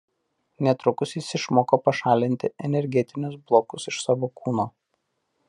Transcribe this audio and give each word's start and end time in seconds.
Netrukus 0.67 1.11
jis 1.17 1.29
išmoko 1.39 1.79
pašalinti 1.89 2.51
energetinius 2.69 3.37
blokus 3.53 3.87
iš 3.93 4.03
savo 4.09 4.33
kūno. 4.43 4.69